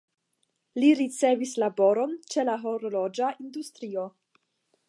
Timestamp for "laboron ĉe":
1.65-2.49